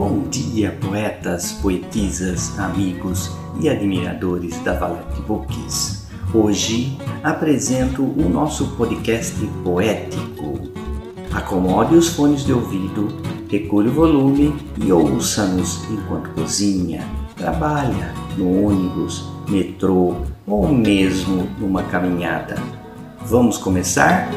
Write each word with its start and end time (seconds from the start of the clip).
Bom 0.00 0.22
dia, 0.30 0.78
poetas, 0.80 1.52
poetisas, 1.52 2.58
amigos 2.58 3.36
e 3.60 3.68
admiradores 3.68 4.58
da 4.60 4.72
Valete 4.72 5.20
Books. 5.20 6.06
Hoje 6.32 6.96
apresento 7.22 8.02
o 8.02 8.26
nosso 8.26 8.68
podcast 8.78 9.36
poético. 9.62 10.70
Acomode 11.30 11.96
os 11.96 12.08
fones 12.08 12.46
de 12.46 12.52
ouvido, 12.54 13.08
regule 13.50 13.90
o 13.90 13.92
volume 13.92 14.54
e 14.82 14.90
ouça-nos 14.90 15.84
enquanto 15.90 16.30
cozinha, 16.30 17.06
trabalha, 17.36 18.14
no 18.38 18.68
ônibus, 18.68 19.30
metrô 19.50 20.16
ou 20.46 20.66
mesmo 20.66 21.46
numa 21.58 21.82
caminhada. 21.82 22.54
Vamos 23.26 23.58
começar? 23.58 24.30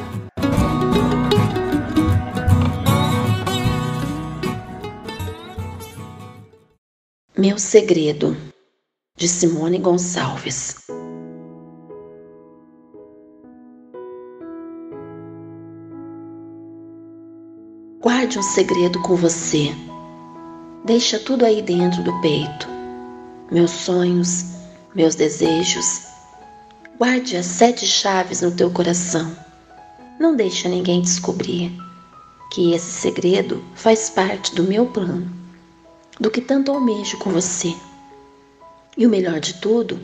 Meu 7.46 7.58
Segredo, 7.58 8.38
de 9.18 9.28
Simone 9.28 9.78
Gonçalves. 9.78 10.78
Guarde 18.02 18.40
um 18.40 18.42
segredo 18.42 19.02
com 19.02 19.18
você. 19.18 19.76
Deixa 20.86 21.20
tudo 21.20 21.44
aí 21.44 21.62
dentro 21.62 22.02
do 22.02 22.18
peito. 22.22 22.66
Meus 23.52 23.72
sonhos, 23.72 24.46
meus 24.96 25.14
desejos. 25.14 26.08
Guarde 26.98 27.36
as 27.36 27.46
sete 27.46 27.86
chaves 27.86 28.40
no 28.40 28.52
teu 28.52 28.72
coração. 28.72 29.36
Não 30.18 30.34
deixa 30.34 30.70
ninguém 30.70 31.02
descobrir 31.02 31.78
que 32.54 32.74
esse 32.74 33.02
segredo 33.02 33.62
faz 33.76 34.10
parte 34.10 34.56
do 34.56 34.64
meu 34.64 34.86
plano 34.86 35.43
do 36.20 36.30
que 36.30 36.42
tanto 36.42 36.72
almejo 36.72 37.18
com 37.18 37.32
você. 37.32 37.74
E 38.98 39.06
o 39.06 39.10
melhor 39.10 39.40
de 39.40 39.56
tudo 39.56 40.00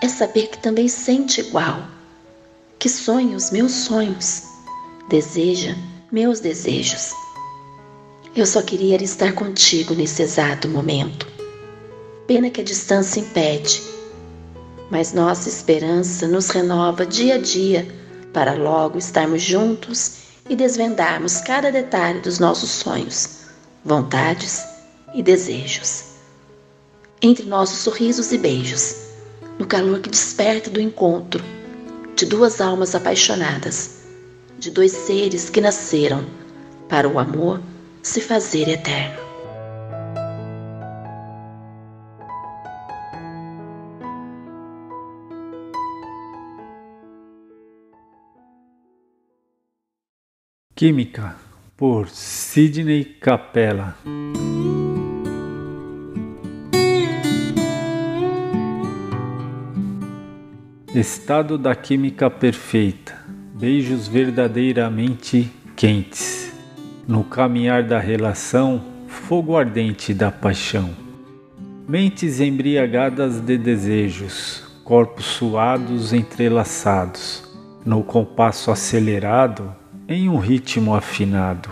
é 0.00 0.08
saber 0.08 0.48
que 0.48 0.58
também 0.58 0.88
sente 0.88 1.40
igual, 1.40 1.86
que 2.78 2.88
sonha 2.88 3.36
os 3.36 3.50
meus 3.50 3.72
sonhos, 3.72 4.42
deseja 5.08 5.74
meus 6.10 6.40
desejos. 6.40 7.12
Eu 8.34 8.46
só 8.46 8.62
queria 8.62 9.02
estar 9.02 9.32
contigo 9.32 9.94
nesse 9.94 10.22
exato 10.22 10.68
momento. 10.68 11.26
Pena 12.26 12.50
que 12.50 12.60
a 12.60 12.64
distância 12.64 13.20
impede, 13.20 13.82
mas 14.90 15.12
nossa 15.12 15.48
esperança 15.48 16.26
nos 16.26 16.50
renova 16.50 17.06
dia 17.06 17.36
a 17.36 17.38
dia 17.38 17.86
para 18.32 18.54
logo 18.54 18.98
estarmos 18.98 19.42
juntos 19.42 20.16
e 20.48 20.54
desvendarmos 20.54 21.40
cada 21.40 21.72
detalhe 21.72 22.20
dos 22.20 22.38
nossos 22.38 22.70
sonhos, 22.70 23.38
vontades 23.84 24.75
e 25.14 25.22
desejos. 25.22 26.04
Entre 27.20 27.46
nossos 27.46 27.78
sorrisos 27.78 28.32
e 28.32 28.38
beijos, 28.38 28.96
no 29.58 29.66
calor 29.66 30.00
que 30.00 30.10
desperta 30.10 30.70
do 30.70 30.80
encontro 30.80 31.42
de 32.14 32.24
duas 32.24 32.60
almas 32.60 32.94
apaixonadas, 32.94 34.02
de 34.58 34.70
dois 34.70 34.92
seres 34.92 35.50
que 35.50 35.60
nasceram 35.60 36.24
para 36.88 37.08
o 37.08 37.18
amor 37.18 37.60
se 38.02 38.20
fazer 38.20 38.68
eterno. 38.68 39.26
Química, 50.74 51.36
por 51.74 52.10
Sidney 52.10 53.04
Capella. 53.04 53.96
Estado 60.98 61.58
da 61.58 61.74
química 61.74 62.30
perfeita, 62.30 63.14
beijos 63.54 64.08
verdadeiramente 64.08 65.52
quentes. 65.76 66.50
No 67.06 67.22
caminhar 67.22 67.82
da 67.82 67.98
relação, 67.98 68.82
fogo 69.06 69.58
ardente 69.58 70.14
da 70.14 70.32
paixão. 70.32 70.88
Mentes 71.86 72.40
embriagadas 72.40 73.42
de 73.42 73.58
desejos, 73.58 74.64
corpos 74.84 75.26
suados 75.26 76.14
entrelaçados, 76.14 77.44
no 77.84 78.02
compasso 78.02 78.70
acelerado, 78.70 79.76
em 80.08 80.30
um 80.30 80.38
ritmo 80.38 80.94
afinado. 80.94 81.68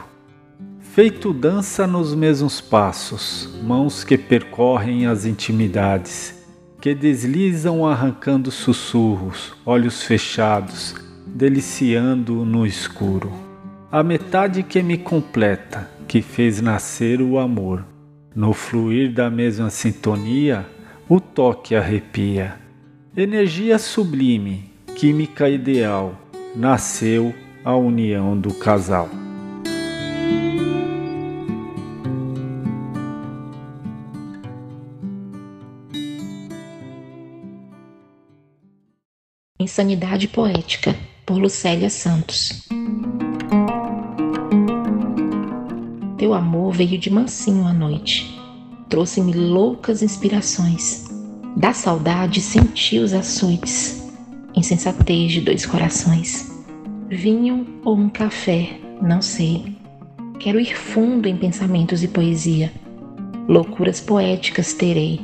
Feito 0.80 1.32
dança 1.32 1.86
nos 1.86 2.14
mesmos 2.14 2.60
passos, 2.60 3.48
mãos 3.62 4.04
que 4.04 4.18
percorrem 4.18 5.06
as 5.06 5.24
intimidades 5.24 6.33
que 6.84 6.94
deslizam 6.94 7.86
arrancando 7.86 8.50
sussurros, 8.50 9.54
olhos 9.64 10.02
fechados, 10.02 10.94
deliciando 11.26 12.44
no 12.44 12.66
escuro. 12.66 13.32
A 13.90 14.02
metade 14.02 14.62
que 14.62 14.82
me 14.82 14.98
completa, 14.98 15.88
que 16.06 16.20
fez 16.20 16.60
nascer 16.60 17.22
o 17.22 17.38
amor. 17.38 17.86
No 18.36 18.52
fluir 18.52 19.14
da 19.14 19.30
mesma 19.30 19.70
sintonia, 19.70 20.66
o 21.08 21.18
toque 21.18 21.74
arrepia. 21.74 22.56
Energia 23.16 23.78
sublime, 23.78 24.70
química 24.94 25.48
ideal, 25.48 26.20
nasceu 26.54 27.34
a 27.64 27.74
união 27.74 28.38
do 28.38 28.52
casal. 28.52 29.08
Insanidade 39.60 40.26
Poética, 40.26 40.96
por 41.24 41.38
Lucélia 41.38 41.88
Santos. 41.88 42.64
Teu 46.18 46.34
amor 46.34 46.72
veio 46.72 46.98
de 46.98 47.08
mansinho 47.08 47.64
à 47.64 47.72
noite, 47.72 48.36
trouxe-me 48.88 49.32
loucas 49.32 50.02
inspirações. 50.02 51.04
Da 51.56 51.72
saudade 51.72 52.40
senti 52.40 52.98
os 52.98 53.12
açoites, 53.12 54.12
insensatez 54.56 55.30
de 55.30 55.40
dois 55.40 55.64
corações. 55.64 56.52
Vinho 57.08 57.80
ou 57.84 57.96
um 57.96 58.08
café, 58.08 58.80
não 59.00 59.22
sei. 59.22 59.76
Quero 60.40 60.58
ir 60.58 60.76
fundo 60.76 61.28
em 61.28 61.36
pensamentos 61.36 62.02
e 62.02 62.08
poesia. 62.08 62.72
Loucuras 63.46 64.00
poéticas 64.00 64.72
terei, 64.72 65.20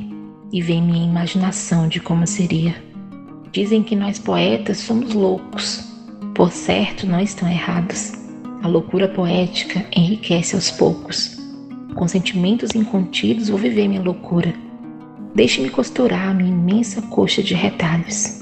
e 0.53 0.61
vem 0.61 0.81
minha 0.81 1.05
imaginação 1.05 1.89
de 1.89 1.99
como 1.99 2.25
seria 2.25 2.90
Dizem 3.51 3.83
que 3.83 3.97
nós 3.97 4.17
poetas 4.17 4.77
somos 4.77 5.13
loucos. 5.13 5.83
Por 6.33 6.53
certo, 6.53 7.05
não 7.05 7.19
estão 7.19 7.49
errados. 7.49 8.13
A 8.63 8.67
loucura 8.67 9.09
poética 9.09 9.85
enriquece 9.93 10.55
aos 10.55 10.71
poucos. 10.71 11.37
Com 11.93 12.07
sentimentos 12.07 12.73
incontidos 12.73 13.49
vou 13.49 13.59
viver 13.59 13.89
minha 13.89 14.01
loucura. 14.01 14.53
Deixe-me 15.35 15.69
costurar 15.69 16.33
minha 16.33 16.49
imensa 16.49 17.01
coxa 17.01 17.43
de 17.43 17.53
retalhos. 17.53 18.39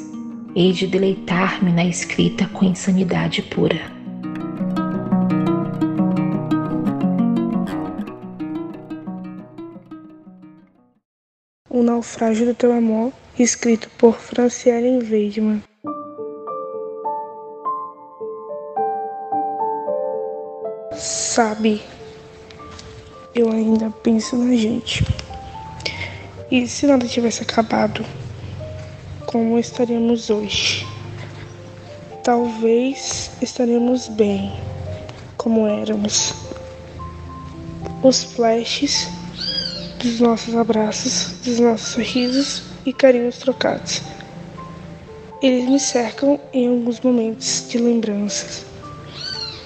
Hei 0.56 0.72
de 0.74 0.86
deleitar-me 0.86 1.72
na 1.72 1.86
escrita 1.86 2.46
com 2.48 2.66
insanidade 2.66 3.42
pura. 3.42 3.82
O 11.68 11.82
naufrágio 11.82 12.46
do 12.46 12.54
teu 12.54 12.72
amor 12.72 13.12
escrito 13.44 13.90
por 13.98 14.16
Franciele 14.16 14.98
Weidman. 15.10 15.64
Sabe, 20.94 21.82
eu 23.34 23.50
ainda 23.50 23.90
penso 24.04 24.36
na 24.36 24.54
gente. 24.56 25.06
E 26.52 26.68
se 26.68 26.86
nada 26.86 27.08
tivesse 27.08 27.44
acabado, 27.44 28.04
como 29.26 29.58
estaríamos 29.58 30.30
hoje? 30.30 30.86
Talvez 32.24 33.32
estaríamos 33.42 34.10
bem, 34.10 34.52
como 35.38 35.66
éramos. 35.66 36.34
Os 38.04 38.24
flashes 38.24 39.08
dos 40.02 40.20
nossos 40.20 40.56
abraços, 40.56 41.38
dos 41.44 41.60
nossos 41.60 41.88
sorrisos 41.90 42.69
e 42.86 42.94
carinhos 42.94 43.38
trocados. 43.38 44.02
Eles 45.42 45.70
me 45.70 45.80
cercam 45.80 46.40
em 46.52 46.68
alguns 46.68 47.00
momentos 47.00 47.68
de 47.70 47.78
lembranças. 47.78 48.66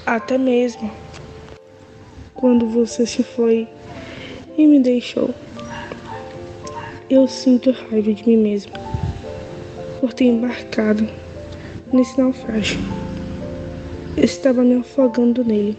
Até 0.06 0.38
mesmo 0.38 0.92
quando 2.34 2.68
você 2.68 3.06
se 3.06 3.24
foi 3.24 3.68
e 4.58 4.68
me 4.68 4.80
deixou. 4.80 5.34
Eu 7.10 7.28
sinto 7.28 7.72
raiva 7.72 8.14
de 8.14 8.28
mim 8.28 8.38
mesma 8.38 8.74
por 10.00 10.14
ter 10.14 10.26
embarcado 10.26 11.08
nesse 11.92 12.20
naufrágio. 12.20 12.80
Eu 14.18 14.26
estava 14.26 14.64
me 14.64 14.76
afogando 14.76 15.44
nele. 15.44 15.78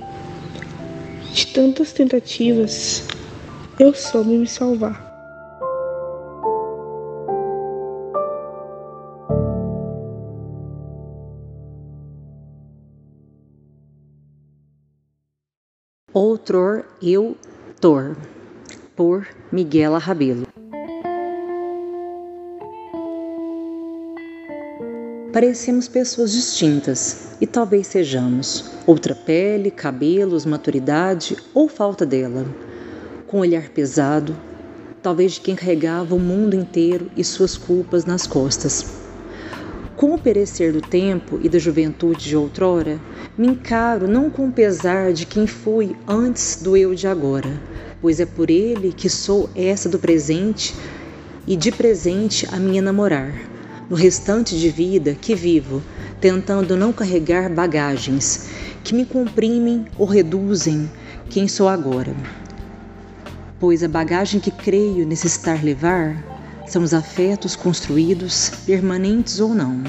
De 1.32 1.46
tantas 1.48 1.92
tentativas, 1.92 3.04
eu 3.78 3.92
soube 3.94 4.31
me 4.31 4.46
salvar. 4.46 5.13
Outror 16.44 16.85
eu 17.02 17.35
tor, 17.81 18.14
por 18.94 19.26
Miguela 19.50 19.96
Rabelo. 19.96 20.46
Parecemos 25.32 25.88
pessoas 25.88 26.32
distintas 26.32 27.38
e 27.41 27.46
talvez 27.46 27.87
sejamos 27.87 28.73
outra 28.87 29.14
pele, 29.14 29.70
cabelos, 29.70 30.44
maturidade 30.44 31.35
ou 31.55 31.67
falta 31.67 32.05
dela, 32.05 32.44
com 33.26 33.38
olhar 33.38 33.70
pesado, 33.70 34.37
talvez 35.02 35.32
de 35.32 35.41
quem 35.41 35.56
carregava 35.56 36.14
o 36.14 36.20
mundo 36.20 36.55
inteiro 36.55 37.11
e 37.17 37.25
suas 37.25 37.56
culpas 37.56 38.05
nas 38.05 38.26
costas. 38.26 39.03
Com 39.96 40.12
o 40.12 40.19
perecer 40.19 40.73
do 40.73 40.82
tempo 40.82 41.38
e 41.41 41.49
da 41.49 41.58
juventude 41.58 42.29
de 42.29 42.37
outrora, 42.37 43.00
me 43.38 43.46
encaro 43.46 44.08
não 44.08 44.29
com 44.29 44.50
pesar 44.50 45.12
de 45.12 45.25
quem 45.25 45.46
fui 45.46 45.94
antes 46.06 46.61
do 46.61 46.76
eu 46.76 46.96
de 46.96 47.06
agora, 47.06 47.62
pois 48.00 48.19
é 48.19 48.26
por 48.26 48.50
ele 48.50 48.93
que 48.93 49.08
sou 49.08 49.49
essa 49.55 49.88
do 49.88 49.99
presente 49.99 50.75
e 51.46 51.55
de 51.55 51.70
presente 51.70 52.44
a 52.50 52.56
minha 52.56 52.82
namorar 52.82 53.32
no 53.88 53.94
restante 53.94 54.58
de 54.58 54.69
vida 54.69 55.14
que 55.14 55.35
vivo, 55.35 55.81
tentando 56.20 56.76
não 56.76 56.93
carregar 56.93 57.49
bagagens 57.49 58.49
que 58.82 58.94
me 58.94 59.05
comprimem 59.05 59.85
ou 59.96 60.06
reduzem 60.06 60.91
quem 61.31 61.46
sou 61.46 61.69
agora. 61.69 62.14
Pois 63.61 63.85
a 63.85 63.88
bagagem 63.88 64.41
que 64.41 64.50
creio 64.50 65.06
necessitar 65.06 65.62
levar 65.62 66.33
são 66.66 66.82
os 66.82 66.94
afetos 66.94 67.55
construídos, 67.55 68.50
permanentes 68.64 69.40
ou 69.40 69.55
não, 69.55 69.82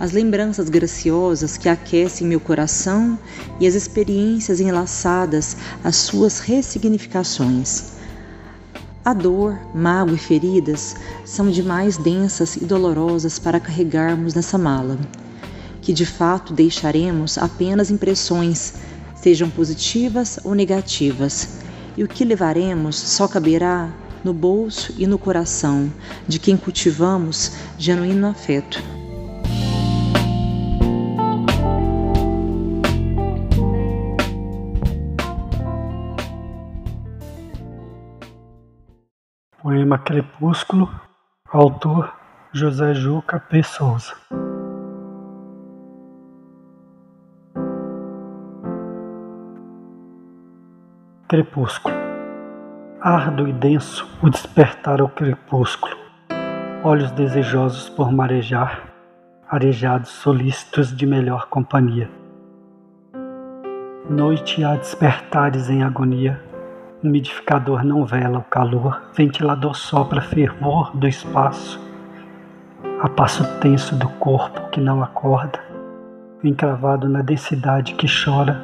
as 0.00 0.12
lembranças 0.12 0.68
graciosas 0.68 1.56
que 1.56 1.68
aquecem 1.68 2.26
meu 2.26 2.38
coração 2.38 3.18
e 3.58 3.66
as 3.66 3.74
experiências 3.74 4.60
enlaçadas 4.60 5.56
às 5.82 5.96
suas 5.96 6.38
ressignificações. 6.38 7.98
A 9.04 9.12
dor, 9.12 9.58
mágoa 9.74 10.14
e 10.14 10.18
feridas 10.18 10.94
são 11.24 11.50
demais 11.50 11.96
densas 11.96 12.56
e 12.56 12.64
dolorosas 12.64 13.38
para 13.38 13.58
carregarmos 13.58 14.34
nessa 14.34 14.58
mala, 14.58 14.98
que 15.80 15.92
de 15.92 16.04
fato 16.04 16.52
deixaremos 16.52 17.38
apenas 17.38 17.90
impressões, 17.90 18.74
sejam 19.16 19.48
positivas 19.50 20.38
ou 20.44 20.54
negativas, 20.54 21.48
e 21.96 22.04
o 22.04 22.08
que 22.08 22.24
levaremos 22.24 22.96
só 22.96 23.26
caberá 23.26 23.90
no 24.24 24.32
bolso 24.32 24.94
e 24.98 25.06
no 25.06 25.18
coração 25.18 25.92
de 26.26 26.38
quem 26.38 26.56
cultivamos 26.56 27.52
genuíno 27.78 28.28
afeto. 28.28 28.82
Poema 39.60 39.98
Crepúsculo, 39.98 40.88
autor 41.50 42.12
José 42.52 42.94
Juca 42.94 43.38
P. 43.38 43.62
Souza. 43.62 44.14
Crepúsculo. 51.28 51.97
Ardo 53.10 53.48
e 53.48 53.52
denso 53.54 54.06
o 54.20 54.28
despertar 54.28 55.00
ao 55.00 55.08
crepúsculo, 55.08 55.96
olhos 56.84 57.10
desejosos 57.12 57.88
por 57.88 58.12
marejar, 58.12 58.82
arejados 59.48 60.10
solícitos 60.10 60.94
de 60.94 61.06
melhor 61.06 61.46
companhia. 61.48 62.10
Noite 64.10 64.62
há 64.62 64.76
despertares 64.76 65.70
em 65.70 65.82
agonia, 65.82 66.38
Umidificador 67.02 67.82
não 67.82 68.04
vela 68.04 68.40
o 68.40 68.44
calor, 68.44 69.00
ventilador 69.14 69.74
sopra 69.74 70.20
fervor 70.20 70.94
do 70.94 71.08
espaço, 71.08 71.80
a 73.00 73.08
passo 73.08 73.42
tenso 73.58 73.96
do 73.96 74.10
corpo 74.18 74.68
que 74.68 74.82
não 74.82 75.02
acorda, 75.02 75.58
encravado 76.44 77.08
na 77.08 77.22
densidade 77.22 77.94
que 77.94 78.06
chora, 78.06 78.62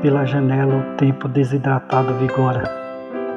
pela 0.00 0.24
janela 0.24 0.76
o 0.76 0.96
tempo 0.96 1.26
desidratado 1.26 2.14
vigora, 2.14 2.85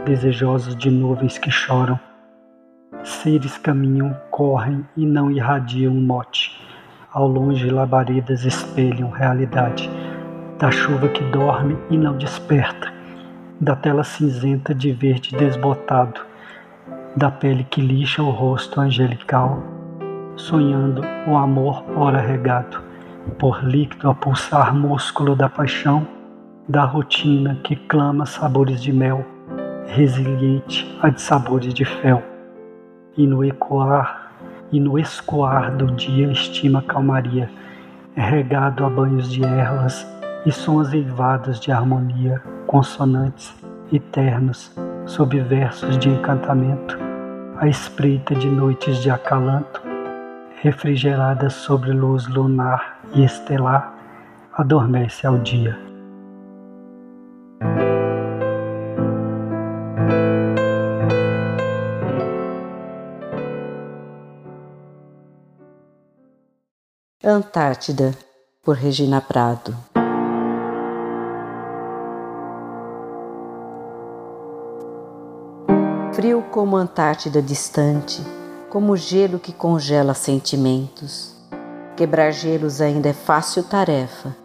desejosos 0.05 0.75
de 0.75 0.89
nuvens 0.89 1.37
que 1.37 1.51
choram. 1.51 1.99
Seres 3.03 3.57
caminham, 3.57 4.15
correm 4.31 4.85
e 4.95 5.05
não 5.05 5.31
irradiam 5.31 5.93
mote. 5.93 6.59
Ao 7.11 7.27
longe 7.27 7.69
labaredas 7.69 8.45
espelham 8.45 9.09
realidade. 9.09 9.89
Da 10.57 10.71
chuva 10.71 11.07
que 11.07 11.23
dorme 11.25 11.77
e 11.89 11.97
não 11.97 12.17
desperta. 12.17 12.93
Da 13.59 13.75
tela 13.75 14.03
cinzenta 14.03 14.73
de 14.73 14.91
verde 14.91 15.35
desbotado, 15.35 16.21
da 17.15 17.29
pele 17.29 17.63
que 17.63 17.81
lixa 17.81 18.21
o 18.23 18.29
rosto 18.29 18.79
angelical, 18.79 19.61
sonhando 20.35 21.01
o 21.27 21.35
amor 21.35 21.83
ora 21.97 22.19
regado, 22.19 22.81
por 23.37 23.63
líquido 23.63 24.09
a 24.09 24.15
pulsar 24.15 24.73
músculo 24.73 25.35
da 25.35 25.49
paixão, 25.49 26.07
da 26.67 26.85
rotina 26.85 27.59
que 27.63 27.75
clama 27.75 28.25
sabores 28.25 28.81
de 28.81 28.93
mel, 28.93 29.25
resiliente 29.89 30.88
a 31.01 31.09
de 31.09 31.21
sabores 31.21 31.74
de 31.74 31.83
fel, 31.83 32.21
e 33.18 33.25
no 33.25 33.44
ecoar 33.44 34.31
e 34.71 34.80
no 34.80 35.00
escoar 35.00 35.75
do 35.75 35.88
dia 35.88 36.31
estima 36.31 36.81
calmaria, 36.83 37.50
regado 38.15 38.86
a 38.86 38.89
banhos 38.89 39.31
de 39.31 39.44
ervas 39.44 40.07
e 40.45 40.51
sons 40.51 40.94
eivados 40.94 41.59
de 41.59 41.71
harmonia, 41.71 42.41
consonantes 42.68 43.53
e 43.91 44.00
ternos, 44.00 44.71
sob 45.06 45.39
versos 45.41 45.97
de 45.97 46.09
encantamento, 46.09 46.97
a 47.57 47.68
espreita 47.68 48.35
de 48.35 48.47
noites 48.47 49.01
de 49.01 49.09
acalanto, 49.09 49.81
refrigeradas 50.62 51.53
sobre 51.53 51.92
luz 51.92 52.27
lunar 52.27 53.00
e 53.15 53.24
estelar, 53.24 53.95
adormece 54.53 55.25
ao 55.25 55.38
dia. 55.39 55.88
Antártida, 67.30 68.14
por 68.64 68.76
Regina 68.76 69.21
Prado. 69.21 69.76
frio 76.19 76.44
como 76.52 76.76
Antártida 76.76 77.42
distante, 77.42 78.21
como 78.69 78.98
gelo 78.98 79.40
que 79.40 79.54
congela 79.54 80.14
sentimentos. 80.14 81.33
Quebrar 81.95 82.31
gelos 82.31 82.81
ainda 82.81 83.07
é 83.07 83.14
fácil 83.14 83.64
tarefa, 83.64 84.36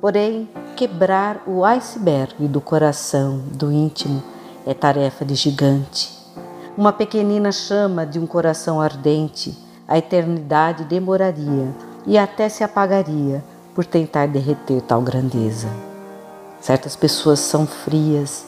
porém, 0.00 0.48
quebrar 0.76 1.42
o 1.44 1.64
iceberg 1.64 2.46
do 2.46 2.60
coração, 2.60 3.38
do 3.50 3.72
íntimo, 3.72 4.22
é 4.64 4.72
tarefa 4.72 5.24
de 5.24 5.34
gigante. 5.34 6.16
Uma 6.78 6.92
pequenina 6.92 7.50
chama 7.50 8.06
de 8.06 8.20
um 8.20 8.28
coração 8.28 8.80
ardente, 8.80 9.58
a 9.88 9.98
eternidade 9.98 10.84
demoraria 10.84 11.74
e 12.06 12.18
até 12.18 12.48
se 12.48 12.62
apagaria 12.62 13.44
por 13.74 13.84
tentar 13.84 14.26
derreter 14.26 14.80
tal 14.82 15.02
grandeza. 15.02 15.68
Certas 16.60 16.96
pessoas 16.96 17.40
são 17.40 17.66
frias, 17.66 18.44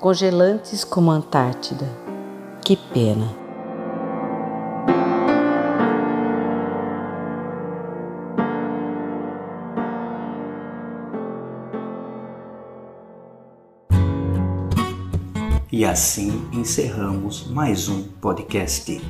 congelantes 0.00 0.84
como 0.84 1.10
a 1.10 1.14
Antártida 1.14 1.86
que 2.64 2.76
pena. 2.76 3.28
E 15.70 15.84
assim 15.84 16.48
encerramos 16.52 17.48
mais 17.48 17.88
um 17.88 18.02
podcast. 18.02 19.00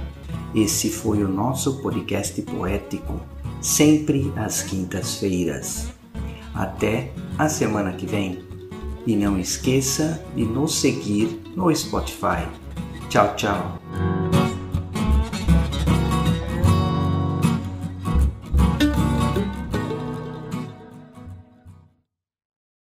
Esse 0.54 0.88
foi 0.88 1.22
o 1.22 1.28
nosso 1.28 1.82
podcast 1.82 2.40
poético, 2.42 3.20
sempre 3.62 4.32
às 4.36 4.62
quintas-feiras. 4.62 5.88
Até 6.54 7.12
a 7.38 7.48
semana 7.48 7.92
que 7.92 8.04
vem. 8.04 8.42
E 9.06 9.16
não 9.16 9.38
esqueça 9.38 10.22
de 10.36 10.44
nos 10.44 10.74
seguir 10.76 11.40
no 11.56 11.74
Spotify 11.74 12.46
Tchau, 13.12 13.36
tchau. 13.36 14.21